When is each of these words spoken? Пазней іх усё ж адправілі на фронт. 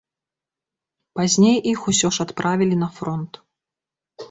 Пазней 1.19 1.57
іх 1.73 1.79
усё 1.93 2.07
ж 2.19 2.27
адправілі 2.27 2.75
на 2.87 2.91
фронт. 2.99 3.33